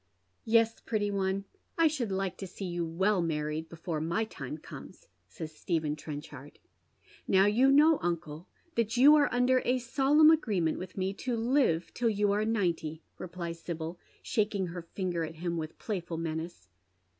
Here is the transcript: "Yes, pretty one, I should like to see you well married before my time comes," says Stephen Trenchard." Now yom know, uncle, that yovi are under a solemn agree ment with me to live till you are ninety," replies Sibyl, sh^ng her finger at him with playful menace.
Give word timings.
"Yes, 0.45 0.79
pretty 0.83 1.11
one, 1.11 1.45
I 1.77 1.87
should 1.87 2.11
like 2.11 2.35
to 2.37 2.47
see 2.47 2.65
you 2.65 2.83
well 2.87 3.21
married 3.21 3.69
before 3.69 4.01
my 4.01 4.23
time 4.25 4.57
comes," 4.57 5.07
says 5.27 5.53
Stephen 5.55 5.95
Trenchard." 5.95 6.57
Now 7.27 7.45
yom 7.45 7.75
know, 7.75 7.99
uncle, 8.01 8.47
that 8.73 8.97
yovi 8.97 9.13
are 9.13 9.29
under 9.31 9.61
a 9.63 9.77
solemn 9.77 10.31
agree 10.31 10.59
ment 10.59 10.79
with 10.79 10.97
me 10.97 11.13
to 11.21 11.37
live 11.37 11.93
till 11.93 12.09
you 12.09 12.31
are 12.31 12.45
ninety," 12.45 13.03
replies 13.19 13.59
Sibyl, 13.59 13.99
sh^ng 14.23 14.69
her 14.69 14.81
finger 14.81 15.23
at 15.23 15.35
him 15.35 15.55
with 15.57 15.77
playful 15.77 16.17
menace. 16.17 16.67